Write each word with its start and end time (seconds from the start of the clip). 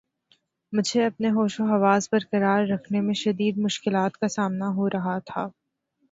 مجھے 0.73 1.03
اپنے 1.05 1.29
ہوش 1.29 1.59
و 1.59 1.63
حواس 1.65 2.07
بر 2.11 2.23
قرار 2.31 2.63
رکھنے 2.67 3.01
میں 3.01 3.13
شدید 3.13 3.57
مشکلات 3.57 4.17
کا 4.17 4.27
سامنا 4.27 4.69
ہو 4.75 4.89
رہا 4.89 5.17
تھا 5.25 5.47